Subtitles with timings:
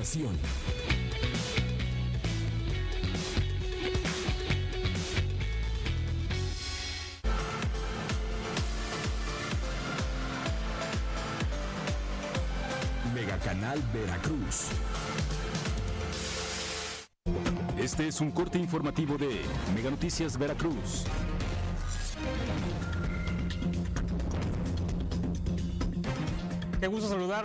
[0.00, 0.38] información.
[13.14, 14.70] Mega Canal Veracruz.
[17.78, 19.42] Este es un corte informativo de
[19.74, 21.04] Mega Noticias Veracruz.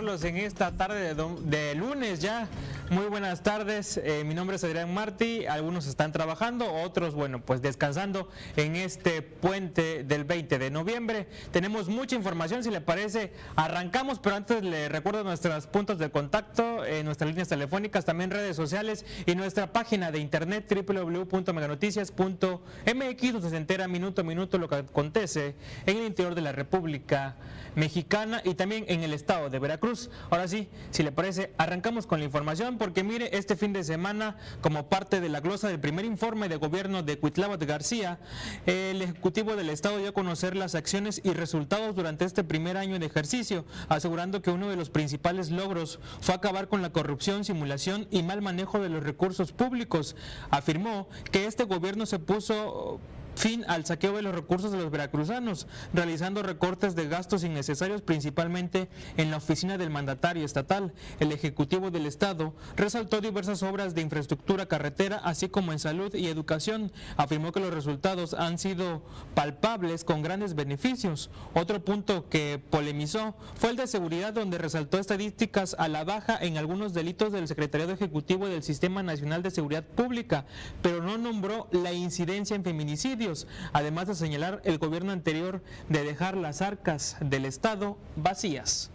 [0.06, 2.46] En esta tarde de, de lunes ya.
[2.88, 7.60] Muy buenas tardes, eh, mi nombre es Adrián Martí, algunos están trabajando, otros, bueno, pues
[7.60, 11.26] descansando en este puente del 20 de noviembre.
[11.50, 16.84] Tenemos mucha información, si le parece, arrancamos, pero antes le recuerdo nuestros puntos de contacto,
[16.84, 23.56] eh, nuestras líneas telefónicas, también redes sociales y nuestra página de internet www.meganoticias.mx, donde se
[23.56, 25.56] entera minuto a minuto lo que acontece
[25.86, 27.34] en el interior de la República
[27.74, 30.08] Mexicana y también en el estado de Veracruz.
[30.30, 34.36] Ahora sí, si le parece, arrancamos con la información porque mire, este fin de semana,
[34.60, 38.18] como parte de la glosa del primer informe de gobierno de Cuitláhuac García,
[38.66, 42.98] el Ejecutivo del Estado dio a conocer las acciones y resultados durante este primer año
[42.98, 48.06] de ejercicio, asegurando que uno de los principales logros fue acabar con la corrupción, simulación
[48.10, 50.16] y mal manejo de los recursos públicos.
[50.50, 53.00] Afirmó que este gobierno se puso
[53.36, 58.88] fin al saqueo de los recursos de los veracruzanos, realizando recortes de gastos innecesarios principalmente
[59.16, 60.92] en la oficina del mandatario estatal.
[61.20, 66.26] El Ejecutivo del Estado resaltó diversas obras de infraestructura carretera, así como en salud y
[66.28, 66.92] educación.
[67.16, 69.02] Afirmó que los resultados han sido
[69.34, 71.30] palpables con grandes beneficios.
[71.54, 76.56] Otro punto que polemizó fue el de seguridad, donde resaltó estadísticas a la baja en
[76.56, 80.46] algunos delitos del Secretariado Ejecutivo del Sistema Nacional de Seguridad Pública,
[80.82, 83.25] pero no nombró la incidencia en feminicidio
[83.72, 88.90] además de señalar el gobierno anterior de dejar las arcas del Estado vacías.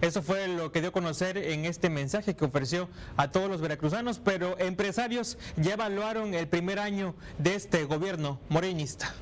[0.00, 3.60] Eso fue lo que dio a conocer en este mensaje que ofreció a todos los
[3.60, 9.14] veracruzanos, pero empresarios ya evaluaron el primer año de este gobierno morenista.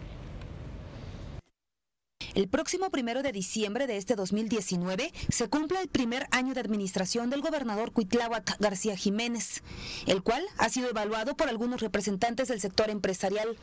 [2.35, 7.29] El próximo primero de diciembre de este 2019 se cumple el primer año de administración
[7.29, 9.63] del gobernador Cuitláhuac García Jiménez,
[10.07, 13.57] el cual ha sido evaluado por algunos representantes del sector empresarial.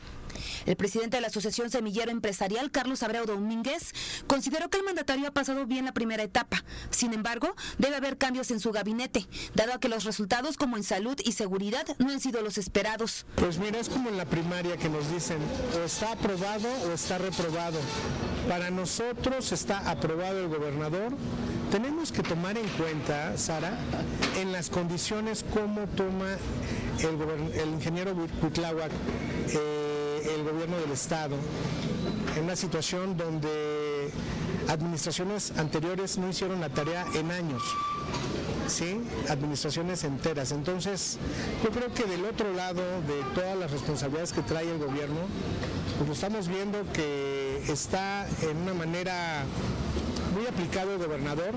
[0.66, 3.94] El presidente de la Asociación Semillero Empresarial, Carlos Abreu Domínguez,
[4.26, 6.62] consideró que el mandatario ha pasado bien la primera etapa.
[6.90, 10.84] Sin embargo, debe haber cambios en su gabinete, dado a que los resultados como en
[10.84, 13.24] salud y seguridad no han sido los esperados.
[13.36, 15.38] Pues mira, es como en la primaria que nos dicen,
[15.74, 17.78] o está aprobado o está reprobado.
[18.70, 21.12] Nosotros está aprobado el gobernador.
[21.70, 23.78] Tenemos que tomar en cuenta, Sara,
[24.38, 26.36] en las condiciones cómo toma
[26.98, 28.90] el, el ingeniero Cuitláhuac
[29.48, 31.36] eh, el gobierno del Estado,
[32.36, 34.10] en una situación donde
[34.68, 37.62] administraciones anteriores no hicieron la tarea en años.
[38.68, 39.00] ¿sí?
[39.28, 40.52] administraciones enteras.
[40.52, 41.18] Entonces,
[41.64, 45.20] yo creo que del otro lado de todas las responsabilidades que trae el gobierno,
[45.98, 47.37] pues estamos viendo que
[47.68, 49.44] está en una manera
[50.34, 51.54] muy aplicado el gobernador.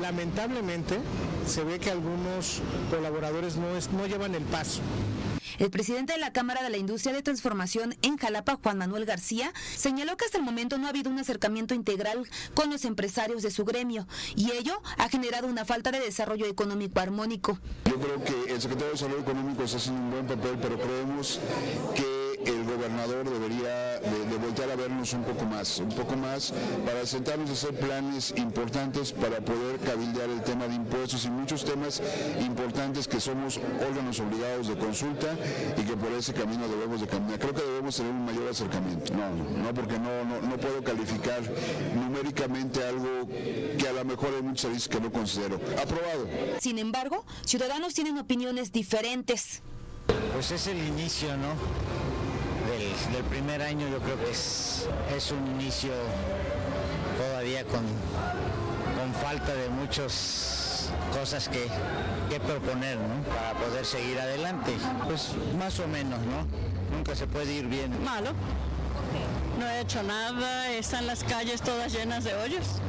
[0.00, 0.98] Lamentablemente
[1.46, 4.80] se ve que algunos colaboradores no, es, no llevan el paso.
[5.58, 9.52] El presidente de la Cámara de la Industria de Transformación en Jalapa, Juan Manuel García,
[9.76, 13.50] señaló que hasta el momento no ha habido un acercamiento integral con los empresarios de
[13.50, 17.58] su gremio y ello ha generado una falta de desarrollo económico armónico.
[17.84, 21.38] Yo creo que el secretario de Desarrollo Económico está haciendo un buen papel, pero creemos
[21.94, 22.13] que
[22.76, 26.52] gobernador debería de, de, voltear a vernos un poco más, un poco más
[26.84, 31.64] para sentarnos a hacer planes importantes para poder cabildear el tema de impuestos y muchos
[31.64, 32.02] temas
[32.40, 35.28] importantes que somos órganos obligados de consulta
[35.76, 37.38] y que por ese camino debemos de caminar.
[37.38, 39.14] Creo que debemos tener un mayor acercamiento.
[39.14, 39.30] No,
[39.62, 41.40] no, porque no, no, no puedo calificar
[41.94, 43.28] numéricamente algo
[43.78, 45.60] que a lo mejor hay muchos servicios que no considero.
[45.80, 46.28] Aprobado.
[46.60, 49.62] Sin embargo, ciudadanos tienen opiniones diferentes.
[50.32, 52.03] Pues es el inicio, ¿no?
[53.12, 55.92] Del, primer año yo creo que es, es un inicio
[57.18, 61.68] todavía con, con falta de muchas cosas que,
[62.30, 63.22] que proponer ¿no?
[63.34, 64.72] para poder seguir adelante.
[65.04, 66.46] Pues más o menos, ¿no?
[66.96, 67.92] Nunca se puede ir bien.
[68.04, 68.30] Malo.
[69.58, 72.80] No he hecho nada, están las calles todas llenas de hoyos.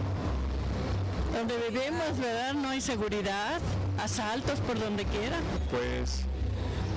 [1.33, 2.53] Donde vivimos, ¿verdad?
[2.53, 3.59] No hay seguridad,
[4.00, 5.38] asaltos por donde quiera.
[5.69, 6.21] Pues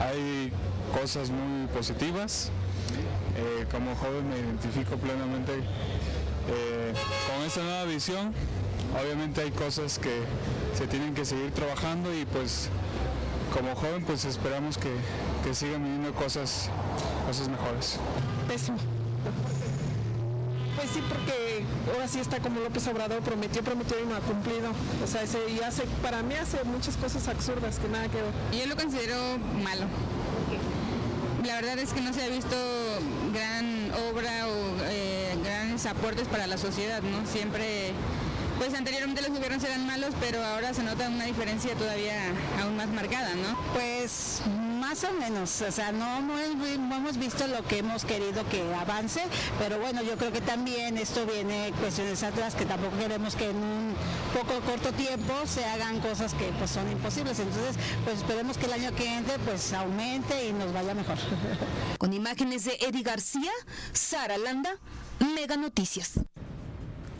[0.00, 0.52] hay
[0.98, 2.50] cosas muy positivas.
[3.38, 6.92] Eh, como joven me identifico plenamente eh,
[7.28, 8.34] con esta nueva visión.
[9.00, 10.22] Obviamente hay cosas que
[10.76, 12.68] se tienen que seguir trabajando y pues
[13.54, 14.90] como joven pues esperamos que,
[15.44, 16.68] que sigan viniendo cosas,
[17.28, 18.00] cosas mejores.
[18.48, 18.78] Pésimo.
[20.74, 24.70] Pues sí, porque ahora sí está como López Obrador, prometió, prometió y no ha cumplido.
[25.04, 28.60] O sea, ese, y hace, para mí hace muchas cosas absurdas que nada que ver.
[28.60, 29.16] Yo lo considero
[29.62, 29.86] malo.
[31.44, 32.56] La verdad es que no se ha visto
[33.32, 37.26] gran obra o eh, grandes aportes para la sociedad, ¿no?
[37.26, 37.92] Siempre
[38.58, 42.88] pues anteriormente los gobiernos eran malos, pero ahora se nota una diferencia todavía aún más
[42.88, 43.56] marcada, ¿no?
[43.72, 44.42] Pues
[44.80, 49.22] más o menos, o sea, no, no, hemos visto lo que hemos querido que avance,
[49.60, 53.56] pero bueno, yo creo que también esto viene cuestiones atrás que tampoco queremos que en
[53.56, 53.94] un
[54.28, 58.72] poco corto tiempo se hagan cosas que pues son imposibles, entonces pues esperemos que el
[58.72, 61.18] año que entre pues aumente y nos vaya mejor.
[61.98, 63.50] Con imágenes de Eddie García,
[63.92, 64.76] Sara Landa,
[65.34, 66.12] Mega Noticias.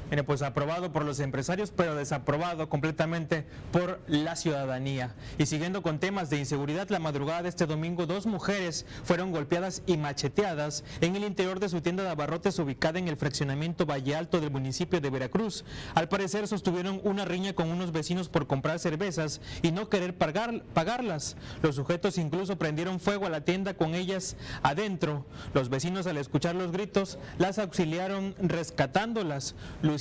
[0.09, 5.15] Bueno, pues aprobado por los empresarios, pero desaprobado completamente por la ciudadanía.
[5.37, 9.83] Y siguiendo con temas de inseguridad, la madrugada de este domingo, dos mujeres fueron golpeadas
[9.85, 14.17] y macheteadas en el interior de su tienda de abarrotes ubicada en el fraccionamiento Valle
[14.17, 15.67] Alto del municipio de Veracruz.
[15.95, 20.63] Al parecer sostuvieron una riña con unos vecinos por comprar cervezas y no querer pagar,
[20.73, 21.37] pagarlas.
[21.63, 25.27] Los sujetos incluso prendieron fuego a la tienda con ellas adentro.
[25.53, 29.55] Los vecinos al escuchar los gritos las auxiliaron rescatándolas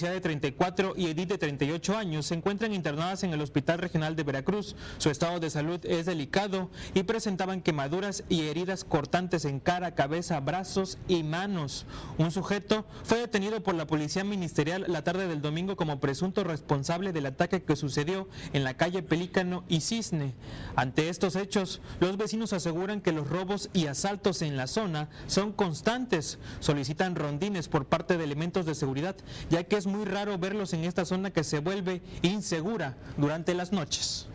[0.06, 4.24] de 34 y Edith de 38 años se encuentran internadas en el Hospital Regional de
[4.24, 4.76] Veracruz.
[5.00, 10.40] Su estado de salud es delicado y presentaban quemaduras y heridas cortantes en cara, cabeza,
[10.40, 11.88] brazos y manos.
[12.20, 17.12] Un sujeto fue detenido por la Policía Ministerial la tarde del domingo como presunto responsable
[17.12, 20.36] del ataque que sucedió en la calle Pelícano y Cisne.
[20.76, 25.54] Ante estos hechos, los vecinos aseguran que los robos y asaltos en la zona son
[25.54, 26.38] constantes.
[26.60, 29.16] Solicitan rondines por parte de elementos de seguridad,
[29.50, 33.72] ya que es muy raro verlos en esta zona que se vuelve insegura durante las
[33.72, 34.28] noches.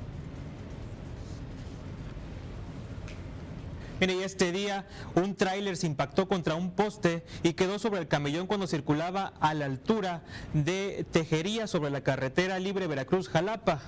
[4.00, 4.84] Mire, y este día
[5.14, 9.54] un tráiler se impactó contra un poste y quedó sobre el camellón cuando circulaba a
[9.54, 13.80] la altura de Tejería sobre la carretera libre Veracruz-Jalapa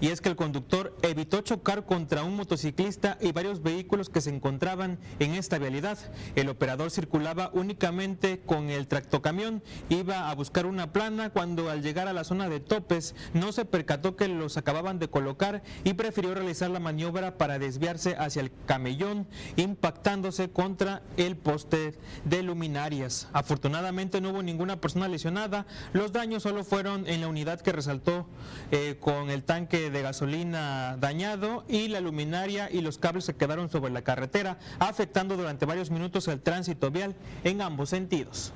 [0.00, 4.30] y es que el conductor evitó chocar contra un motociclista y varios vehículos que se
[4.30, 5.98] encontraban en esta vialidad.
[6.34, 12.08] El operador circulaba únicamente con el tractocamión, iba a buscar una plana cuando al llegar
[12.08, 16.34] a la zona de topes no se percató que los acababan de colocar y prefirió
[16.34, 19.26] realizar la maniobra para desviarse hacia el camellón,
[19.56, 23.28] impactándose contra el poste de luminarias.
[23.32, 28.26] Afortunadamente no hubo ninguna persona lesionada, los daños solo fueron en la unidad que resaltó
[28.70, 29.44] eh, con el
[29.90, 35.36] de gasolina dañado y la luminaria y los cables se quedaron sobre la carretera, afectando
[35.36, 37.14] durante varios minutos el tránsito vial
[37.44, 38.52] en ambos sentidos.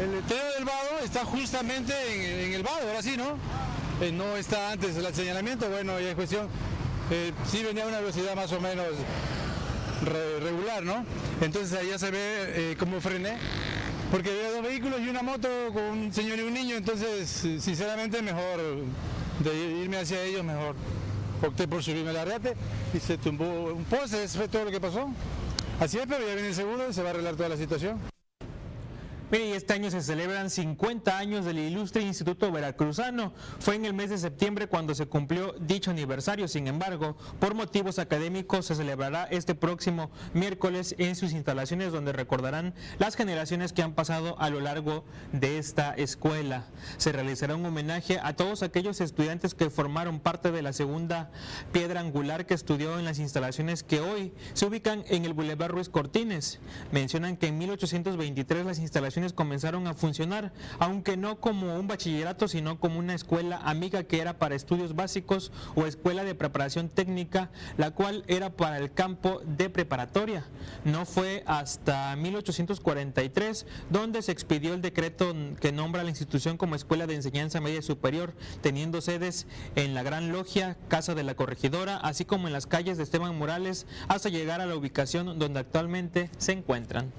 [0.00, 1.92] El letrero del vado está justamente
[2.46, 3.38] en, el vado, ahora sí, ¿no?
[4.00, 6.48] Eh, no está antes del señalamiento, bueno, ya es cuestión,
[7.10, 8.86] eh, sí venía a una velocidad más o menos
[10.04, 11.04] regular, ¿no?
[11.40, 13.38] Entonces ya se ve eh, cómo frené
[14.10, 17.28] porque había dos vehículos y una moto con un señor y un niño, entonces
[17.62, 18.60] sinceramente mejor
[19.40, 20.76] de irme hacia ellos, mejor
[21.42, 22.54] opté por subirme al arrate
[22.94, 25.10] y se tumbó un poste, eso fue todo lo que pasó.
[25.80, 28.15] Así es, pero ya viene el seguro y se va a arreglar toda la situación.
[29.28, 33.32] Mire, este año se celebran 50 años del ilustre Instituto Veracruzano.
[33.58, 36.46] Fue en el mes de septiembre cuando se cumplió dicho aniversario.
[36.46, 42.72] Sin embargo, por motivos académicos se celebrará este próximo miércoles en sus instalaciones donde recordarán
[43.00, 46.66] las generaciones que han pasado a lo largo de esta escuela.
[46.96, 51.32] Se realizará un homenaje a todos aquellos estudiantes que formaron parte de la segunda
[51.72, 55.88] piedra angular que estudió en las instalaciones que hoy se ubican en el Boulevard Ruiz
[55.88, 56.60] Cortines.
[56.92, 62.78] Mencionan que en 1823 las instalaciones comenzaron a funcionar, aunque no como un bachillerato, sino
[62.78, 67.92] como una escuela amiga que era para estudios básicos o escuela de preparación técnica, la
[67.92, 70.44] cual era para el campo de preparatoria.
[70.84, 77.06] No fue hasta 1843 donde se expidió el decreto que nombra la institución como escuela
[77.06, 82.24] de enseñanza media superior, teniendo sedes en la Gran Logia, Casa de la Corregidora, así
[82.24, 86.52] como en las calles de Esteban Morales, hasta llegar a la ubicación donde actualmente se
[86.52, 87.12] encuentran.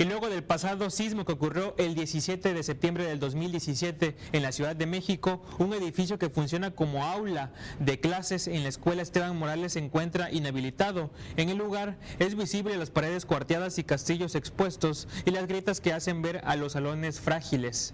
[0.00, 4.50] Y luego del pasado sismo que ocurrió el 17 de septiembre del 2017 en la
[4.50, 9.36] Ciudad de México, un edificio que funciona como aula de clases en la escuela Esteban
[9.36, 11.10] Morales se encuentra inhabilitado.
[11.36, 15.92] En el lugar es visible las paredes cuarteadas y castillos expuestos y las grietas que
[15.92, 17.92] hacen ver a los salones frágiles.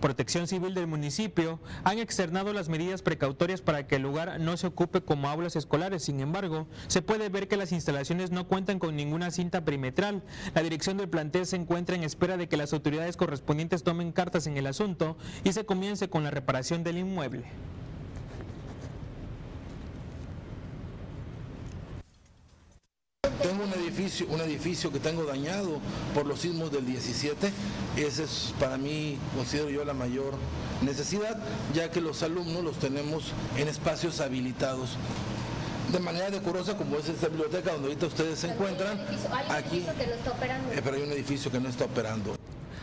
[0.00, 4.66] Protección Civil del municipio han externado las medidas precautorias para que el lugar no se
[4.66, 6.02] ocupe como aulas escolares.
[6.02, 10.22] Sin embargo, se puede ver que las instalaciones no cuentan con ninguna cinta perimetral.
[10.54, 14.46] La dirección del plantel se encuentra en espera de que las autoridades correspondientes tomen cartas
[14.46, 17.44] en el asunto y se comience con la reparación del inmueble.
[23.42, 25.80] Tengo un edificio, un edificio que tengo dañado
[26.14, 27.50] por los sismos del 17.
[27.96, 30.34] Ese es para mí, considero yo, la mayor
[30.82, 31.38] necesidad,
[31.74, 34.96] ya que los alumnos los tenemos en espacios habilitados
[35.90, 39.00] de manera decorosa como es esta biblioteca donde ahorita ustedes se encuentran.
[39.48, 42.36] Aquí, eh, pero hay un edificio que no está operando.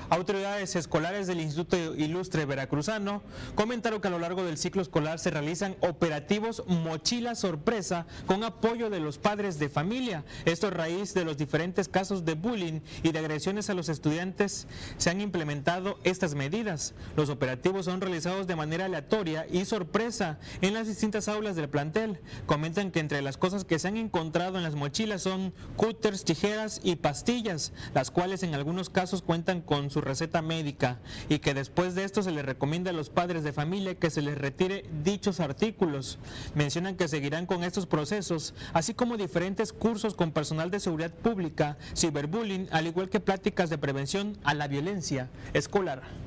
[0.10, 3.24] Autoridades escolares del Instituto Ilustre Veracruzano
[3.56, 8.90] comentaron que a lo largo del ciclo escolar se realizan operativos mochila sorpresa con apoyo
[8.90, 10.24] de los padres de familia.
[10.46, 14.68] Esto a raíz de los diferentes casos de bullying y de agresiones a los estudiantes
[14.98, 16.94] se han implementado estas medidas.
[17.18, 22.22] Los operativos son realizados de manera aleatoria y sorpresa en las distintas aulas del plantel.
[22.46, 26.80] Comentan que entre las cosas que se han encontrado en las mochilas son cúters, tijeras
[26.82, 31.00] y pastillas, las cuales en algunos casos cuentan con su receta médica
[31.30, 34.22] y que después de esto se les recomienda a los padres de familia que se
[34.22, 36.20] les retire dichos artículos.
[36.56, 41.78] Mencionan que seguirán con estos procesos, así como diferentes cursos con personal de seguridad pública,
[41.96, 46.27] ciberbullying, al igual que pláticas de prevención a la violencia escolar.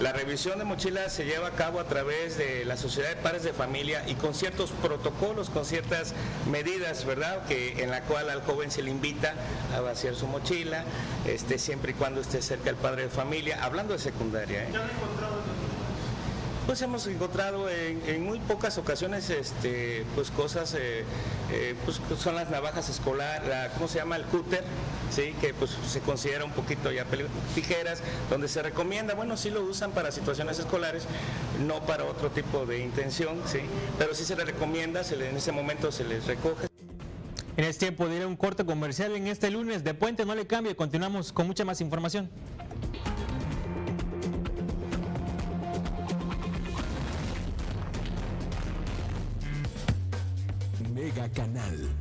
[0.00, 3.44] La revisión de mochilas se lleva a cabo a través de la Sociedad de Padres
[3.44, 6.12] de Familia y con ciertos protocolos, con ciertas
[6.50, 7.46] medidas, ¿verdad?
[7.46, 9.32] Que en la cual al joven se le invita
[9.74, 10.84] a vaciar su mochila,
[11.24, 14.64] este, siempre y cuando esté cerca el padre de familia, hablando de secundaria.
[14.64, 14.68] ¿eh?
[16.66, 21.04] Pues hemos encontrado en, muy pocas ocasiones este, pues cosas, eh,
[21.52, 24.16] eh, pues son las navajas escolar, la, ¿cómo se llama?
[24.16, 24.64] El cúter,
[25.12, 25.32] ¿sí?
[25.40, 27.06] que pues se considera un poquito ya
[27.54, 31.04] tijeras, donde se recomienda, bueno, sí lo usan para situaciones escolares,
[31.64, 33.60] no para otro tipo de intención, ¿sí?
[33.96, 36.66] pero sí se les recomienda, se en ese momento se les recoge.
[37.56, 40.74] En este tiempo diré un corte comercial en este lunes de Puente, no le cambie,
[40.74, 42.28] continuamos con mucha más información.
[51.76, 51.96] Canal.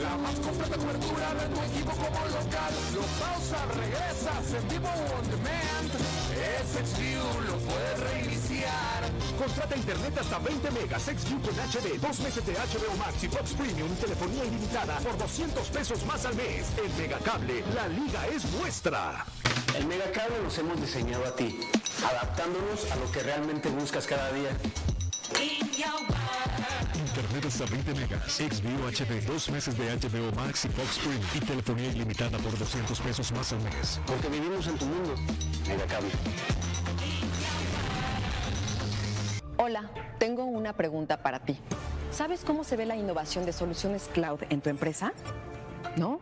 [0.00, 2.72] La más completa cobertura de tu equipo como local.
[2.94, 5.90] Lo pausa, regresa, en vivo on demand.
[6.34, 9.10] Es XView, lo puedes reiniciar.
[9.38, 13.52] Contrata internet hasta 20 megas, XView con HD, dos meses de HBO Max y Fox
[13.54, 16.66] Premium y telefonía ilimitada por 200 pesos más al mes.
[16.76, 19.24] En Megacable, la liga es nuestra.
[19.76, 21.58] El Megacable los hemos diseñado a ti,
[22.08, 24.50] adaptándonos a lo que realmente buscas cada día.
[26.94, 31.40] Internet hasta 20 megas, XView HD, dos meses de HBO Max y Fox Premium y
[31.40, 34.00] telefonía ilimitada por 200 pesos más al mes.
[34.06, 35.14] Porque vivimos en tu mundo.
[35.66, 36.10] Megacable.
[39.56, 41.58] Hola, tengo una pregunta para ti.
[42.12, 45.12] ¿Sabes cómo se ve la innovación de soluciones cloud en tu empresa?
[45.96, 46.20] ¿No?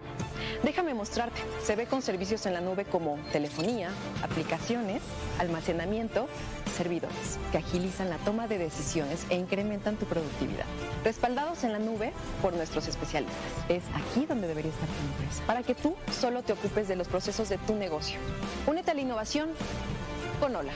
[0.62, 1.40] Déjame mostrarte.
[1.64, 3.90] Se ve con servicios en la nube como telefonía,
[4.22, 5.02] aplicaciones,
[5.38, 6.28] almacenamiento,
[6.76, 10.64] servidores, que agilizan la toma de decisiones e incrementan tu productividad.
[11.04, 13.40] Respaldados en la nube por nuestros especialistas.
[13.68, 17.08] Es aquí donde debería estar tu empresa, para que tú solo te ocupes de los
[17.08, 18.20] procesos de tu negocio.
[18.66, 19.50] Únete a la innovación
[20.40, 20.72] con Hola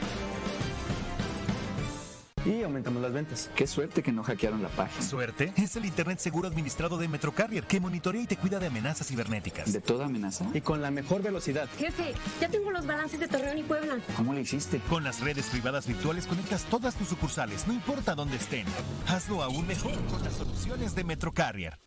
[2.47, 3.51] y aumentamos las ventas.
[3.55, 5.03] Qué suerte que no hackearon la página.
[5.03, 5.53] ¿Suerte?
[5.57, 9.73] Es el Internet seguro administrado de Metrocarrier que monitorea y te cuida de amenazas cibernéticas.
[9.73, 10.47] ¿De toda amenaza?
[10.55, 11.69] Y con la mejor velocidad.
[11.79, 13.99] Jefe, ya tengo los balances de Torreón y Puebla.
[14.17, 14.81] ¿Cómo lo hiciste?
[14.89, 18.67] Con las redes privadas virtuales conectas todas tus sucursales, no importa dónde estén.
[19.09, 21.79] Hazlo aún mejor con las soluciones de Metrocarrier.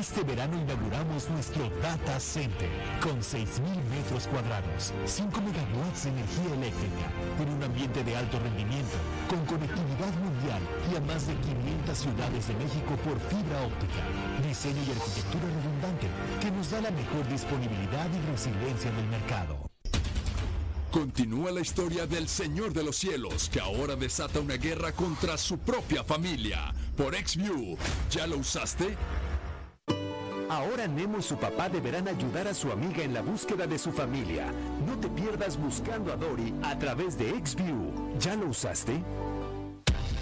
[0.00, 2.68] Este verano inauguramos nuestro Data Center
[3.00, 7.06] con 6.000 metros cuadrados, 5 megawatts de energía eléctrica,
[7.40, 8.96] en un ambiente de alto rendimiento,
[9.28, 14.02] con conectividad mundial y a más de 500 ciudades de México por fibra óptica.
[14.46, 16.06] Diseño y arquitectura redundante
[16.40, 19.68] que nos da la mejor disponibilidad y resiliencia del mercado.
[20.90, 25.58] Continúa la historia del Señor de los Cielos, que ahora desata una guerra contra su
[25.58, 26.72] propia familia.
[26.96, 27.76] Por XView,
[28.10, 28.96] ¿ya lo usaste?
[30.48, 33.92] Ahora Nemo y su papá deberán ayudar a su amiga en la búsqueda de su
[33.92, 34.46] familia.
[34.86, 38.18] No te pierdas buscando a Dory a través de XView.
[38.18, 39.02] ¿Ya lo usaste?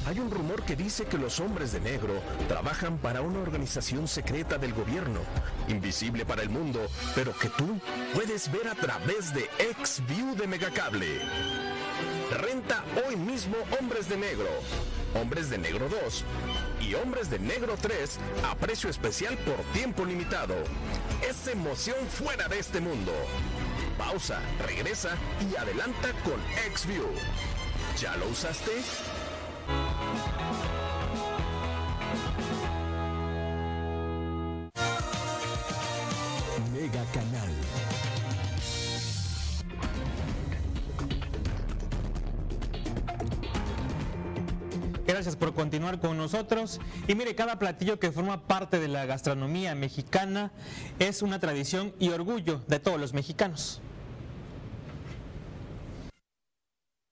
[0.07, 2.15] Hay un rumor que dice que los hombres de negro
[2.49, 5.21] trabajan para una organización secreta del gobierno,
[5.69, 6.81] invisible para el mundo,
[7.15, 7.79] pero que tú
[8.15, 9.49] puedes ver a través de
[9.85, 11.76] XView de Megacable.
[12.31, 14.49] Renta hoy mismo Hombres de Negro,
[15.15, 16.25] Hombres de Negro 2
[16.81, 18.19] y Hombres de Negro 3
[18.51, 20.55] a precio especial por tiempo limitado.
[21.29, 23.13] Es emoción fuera de este mundo.
[23.97, 25.17] Pausa, regresa
[25.51, 26.41] y adelanta con
[26.75, 27.07] XView.
[28.01, 28.73] ¿Ya lo usaste?
[45.77, 46.81] Continuar con nosotros.
[47.07, 50.51] Y mire, cada platillo que forma parte de la gastronomía mexicana
[50.99, 53.83] es una tradición y orgullo de todos los mexicanos.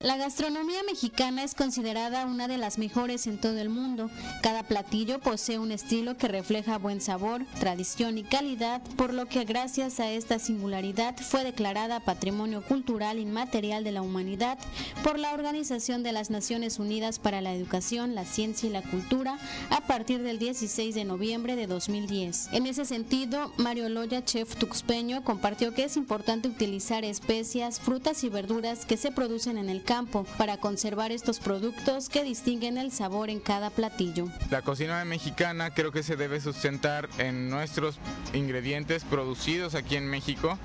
[0.05, 4.11] La gastronomía mexicana es considerada una de las mejores en todo el mundo.
[4.43, 9.47] Cada platillo posee un estilo que refleja buen sabor, tradición y calidad, por lo que
[9.47, 14.59] gracias a esta singularidad fue declarada Patrimonio Cultural Inmaterial de la Humanidad
[15.03, 19.39] por la Organización de las Naciones Unidas para la Educación, la Ciencia y la Cultura
[19.71, 22.51] a partir del 16 de noviembre de 2010.
[22.53, 28.29] En ese sentido, Mario Loya, chef tuxpeño, compartió que es importante utilizar especias, frutas y
[28.29, 29.94] verduras que se producen en el campo
[30.39, 34.29] para conservar estos productos que distinguen el sabor en cada platillo.
[34.51, 37.99] La cocina mexicana creo que se debe sustentar en nuestros
[38.33, 40.59] ingredientes producidos aquí en México.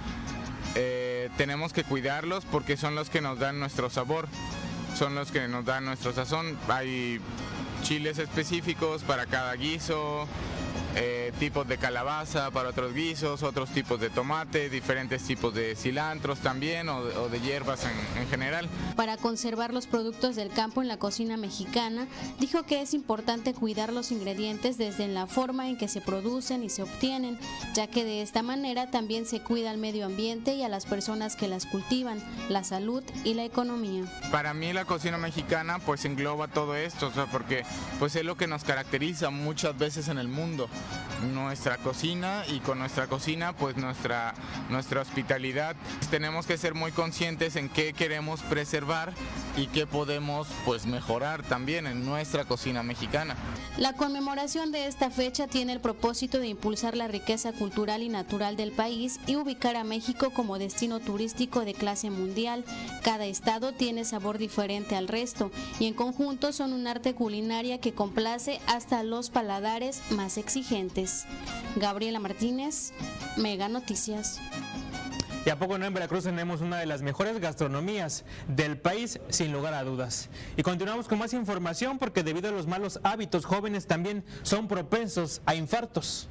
[0.76, 4.28] Eh, tenemos que cuidarlos porque son los que nos dan nuestro sabor,
[4.98, 6.58] son los que nos dan nuestro sazón.
[6.68, 7.20] Hay
[7.84, 10.28] chiles específicos para cada guiso,
[10.96, 16.40] eh, tipos de calabaza para otros guisos, otros tipos de tomate, diferentes tipos de cilantros
[16.40, 18.68] también o, de hierbas en, en, general.
[18.96, 22.08] Para conservar los productos del campo en la cocina mexicana,
[22.40, 26.70] dijo que es importante cuidar los ingredientes desde la forma en que se producen y
[26.70, 27.40] se obtienen,
[27.74, 31.36] ya que de esta manera también se cuida al medio ambiente y a las personas
[31.36, 32.20] que las cultivan,
[32.50, 34.06] la salud y la economía.
[34.32, 37.64] Para mí la cocina mexicana pues engloba todo esto, o sea, porque
[38.00, 40.70] pues es lo que nos caracteriza muchas veces en el mundo
[41.22, 44.34] nuestra cocina y con nuestra cocina pues nuestra,
[44.70, 45.76] nuestra hospitalidad.
[46.10, 49.14] Tenemos que ser muy conscientes en qué queremos preservar
[49.58, 53.36] y qué podemos pues mejorar también en nuestra cocina mexicana.
[53.78, 58.56] La conmemoración de esta fecha tiene el propósito de impulsar la riqueza cultural y natural
[58.56, 62.64] del país y ubicar a México como destino turístico de clase mundial.
[63.04, 67.94] Cada estado tiene sabor diferente al resto y en conjunto son un arte culinaria que
[67.94, 70.69] complace hasta los paladares más exigentes.
[71.78, 72.94] Gabriela Martínez,
[73.38, 74.40] Mega Noticias.
[75.44, 79.52] Y a poco no en Veracruz tenemos una de las mejores gastronomías del país, sin
[79.52, 80.30] lugar a dudas.
[80.58, 85.42] Y continuamos con más información porque debido a los malos hábitos jóvenes también son propensos
[85.48, 86.28] a infartos.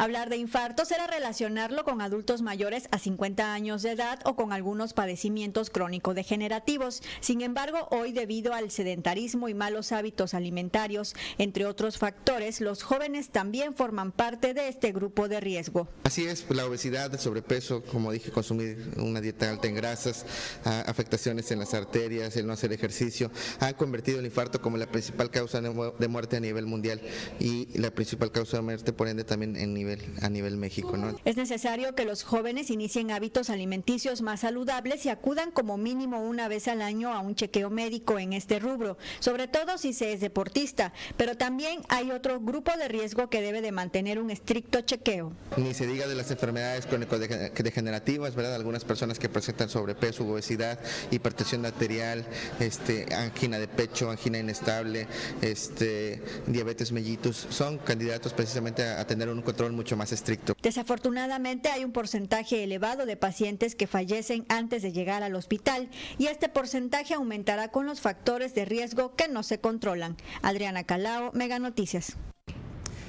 [0.00, 4.50] Hablar de infartos era relacionarlo con adultos mayores a 50 años de edad o con
[4.50, 7.02] algunos padecimientos crónico-degenerativos.
[7.20, 13.28] Sin embargo, hoy debido al sedentarismo y malos hábitos alimentarios, entre otros factores, los jóvenes
[13.28, 15.86] también forman parte de este grupo de riesgo.
[16.04, 20.24] Así es, la obesidad, el sobrepeso, como dije, consumir una dieta alta en grasas,
[20.64, 25.30] afectaciones en las arterias, el no hacer ejercicio, han convertido el infarto como la principal
[25.30, 27.02] causa de muerte a nivel mundial
[27.38, 29.89] y la principal causa de muerte, por ende, también en nivel
[30.22, 30.96] a nivel México.
[30.96, 31.16] ¿no?
[31.24, 36.48] Es necesario que los jóvenes inicien hábitos alimenticios más saludables y acudan como mínimo una
[36.48, 40.20] vez al año a un chequeo médico en este rubro, sobre todo si se es
[40.20, 45.32] deportista, pero también hay otro grupo de riesgo que debe de mantener un estricto chequeo.
[45.56, 48.54] Ni se diga de las enfermedades crónico-degenerativas, ¿verdad?
[48.54, 50.78] Algunas personas que presentan sobrepeso, obesidad,
[51.10, 52.26] hipertensión arterial,
[52.58, 55.06] este, angina de pecho, angina inestable,
[55.42, 60.54] este, diabetes mellitus, son candidatos precisamente a tener un control mucho más estricto.
[60.60, 65.88] Desafortunadamente hay un porcentaje elevado de pacientes que fallecen antes de llegar al hospital
[66.18, 70.18] y este porcentaje aumentará con los factores de riesgo que no se controlan.
[70.42, 72.18] Adriana Calao, Mega Noticias.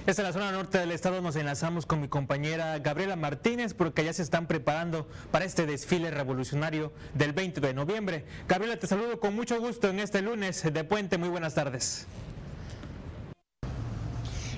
[0.07, 1.21] Esta es la zona norte del estado.
[1.21, 6.09] Nos enlazamos con mi compañera Gabriela Martínez porque ya se están preparando para este desfile
[6.09, 8.25] revolucionario del 20 de noviembre.
[8.47, 11.17] Gabriela, te saludo con mucho gusto en este lunes de Puente.
[11.17, 12.07] Muy buenas tardes.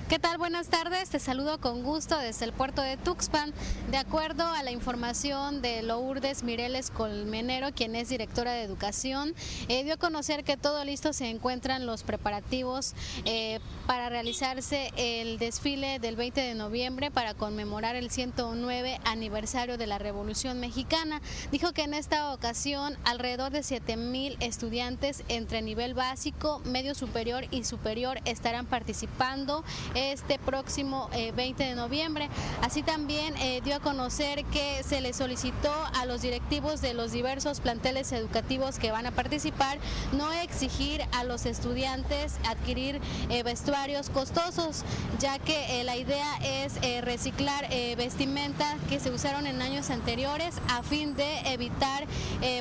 [0.06, 0.36] ¿Qué tal?
[0.36, 1.08] Buenas tardes.
[1.08, 3.54] Te saludo con gusto desde el puerto de Tuxpan.
[3.90, 9.34] De acuerdo a la información de Lourdes Mireles Colmenero, quien es directora de educación,
[9.68, 12.92] eh, dio a conocer que todo listo se encuentran los preparativos
[13.24, 19.86] eh, para realizarse el desfile del 20 de noviembre para conmemorar el 109 aniversario de
[19.86, 21.22] la Revolución Mexicana.
[21.50, 27.46] Dijo que en esta ocasión alrededor de 7 mil estudiantes entre nivel básico, medio superior
[27.50, 32.28] y superior estarán participando este próximo 20 eh, de noviembre.
[32.62, 37.12] Así también eh, dio a conocer que se le solicitó a los directivos de los
[37.12, 39.78] diversos planteles educativos que van a participar
[40.12, 44.84] no exigir a los estudiantes adquirir eh, vestuarios costosos,
[45.18, 51.14] ya que la idea es reciclar vestimenta que se usaron en años anteriores a fin
[51.16, 52.06] de evitar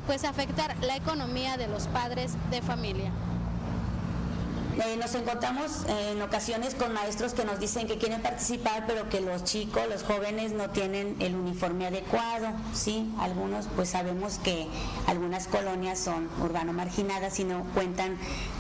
[0.06, 3.12] pues afectar la economía de los padres de familia.
[4.76, 9.08] Eh, nos encontramos eh, en ocasiones con maestros que nos dicen que quieren participar, pero
[9.08, 13.12] que los chicos, los jóvenes no tienen el uniforme adecuado, ¿sí?
[13.20, 14.68] Algunos, pues sabemos que
[15.06, 18.18] algunas colonias son urbano marginadas y no cuentan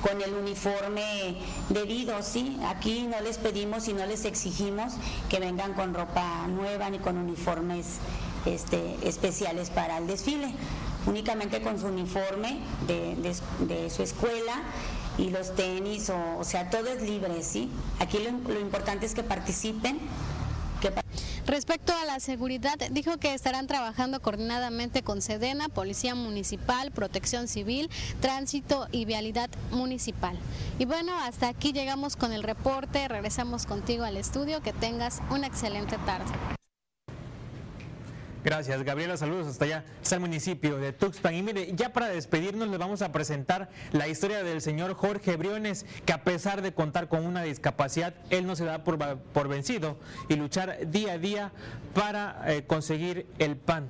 [0.07, 1.37] con el uniforme
[1.69, 2.59] debido, ¿sí?
[2.67, 4.93] Aquí no les pedimos y no les exigimos
[5.29, 7.97] que vengan con ropa nueva ni con uniformes
[8.45, 10.53] este, especiales para el desfile,
[11.07, 14.61] únicamente con su uniforme de, de- de su escuela
[15.17, 17.69] y los tenis, o, o sea, todo es libre, ¿sí?
[17.99, 19.99] Aquí lo, lo importante es que participen,
[21.45, 27.89] Respecto a la seguridad, dijo que estarán trabajando coordinadamente con Sedena, Policía Municipal, Protección Civil,
[28.21, 30.37] Tránsito y Vialidad Municipal.
[30.79, 35.47] Y bueno, hasta aquí llegamos con el reporte, regresamos contigo al estudio, que tengas una
[35.47, 36.31] excelente tarde.
[38.43, 39.15] Gracias, Gabriela.
[39.15, 41.33] Saludos hasta allá, hasta el municipio de Tuxpan.
[41.33, 45.85] Y mire, ya para despedirnos les vamos a presentar la historia del señor Jorge Briones,
[46.05, 49.97] que a pesar de contar con una discapacidad, él no se da por, por vencido
[50.27, 51.51] y luchar día a día
[51.93, 53.89] para eh, conseguir el pan.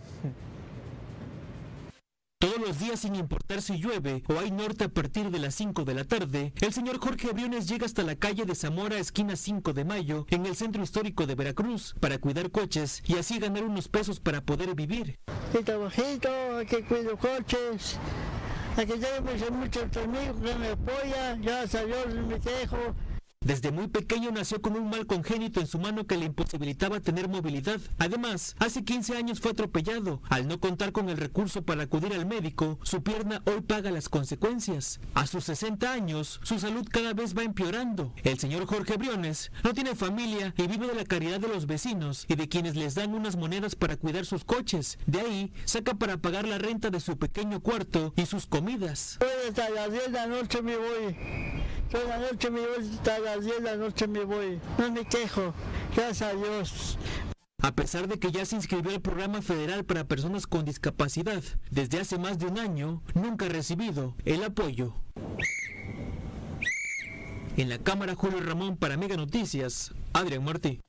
[2.44, 5.86] Todos los días, sin importar si llueve o hay norte a partir de las 5
[5.86, 9.72] de la tarde, el señor Jorge Briones llega hasta la calle de Zamora, esquina 5
[9.72, 13.88] de mayo, en el centro histórico de Veracruz, para cuidar coches y así ganar unos
[13.88, 15.22] pesos para poder vivir.
[15.58, 17.98] Y trabajito, aquí cuido coches,
[18.76, 23.13] aquí tengo muchos amigos que me apoyan, gracias a Dios me.
[23.44, 27.28] Desde muy pequeño nació con un mal congénito en su mano que le imposibilitaba tener
[27.28, 27.80] movilidad.
[27.98, 30.22] Además, hace 15 años fue atropellado.
[30.30, 34.08] Al no contar con el recurso para acudir al médico, su pierna hoy paga las
[34.08, 35.02] consecuencias.
[35.14, 38.14] A sus 60 años, su salud cada vez va empeorando.
[38.24, 42.26] El señor Jorge Briones no tiene familia y vive de la caridad de los vecinos
[42.30, 44.98] y de quienes les dan unas monedas para cuidar sus coches.
[45.06, 49.20] De ahí, saca para pagar la renta de su pequeño cuarto y sus comidas.
[49.22, 51.18] Hoy hasta las 10 de la noche me voy.
[51.94, 54.60] Toda la noche me voy, hasta las 10 de la noche me voy.
[54.80, 55.54] No me quejo,
[55.96, 56.98] gracias a Dios.
[57.62, 62.00] A pesar de que ya se inscribió al programa federal para personas con discapacidad, desde
[62.00, 64.96] hace más de un año nunca ha recibido el apoyo.
[67.58, 70.82] En la Cámara Julio Ramón para Mega Noticias, Adrián Martí.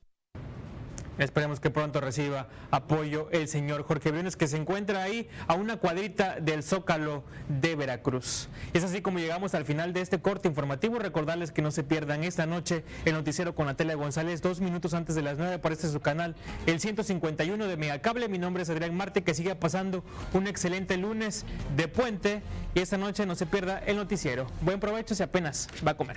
[1.19, 5.77] Esperemos que pronto reciba apoyo el señor Jorge Briones, que se encuentra ahí a una
[5.77, 8.49] cuadrita del Zócalo de Veracruz.
[8.73, 10.99] Es así como llegamos al final de este corte informativo.
[10.99, 15.15] Recordarles que no se pierdan esta noche el noticiero con Natalia González, dos minutos antes
[15.15, 16.35] de las nueve por este su canal,
[16.67, 18.29] el 151 de Megacable.
[18.29, 21.45] Mi nombre es Adrián Marte, que siga pasando un excelente lunes
[21.77, 22.43] de puente
[22.75, 24.47] y esta noche no se pierda el noticiero.
[24.63, 26.17] Buen provecho si apenas va a comer.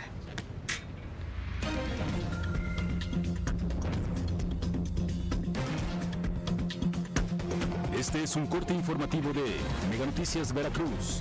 [8.08, 9.44] Este es un corte informativo de
[9.92, 11.20] Mega Noticias Veracruz.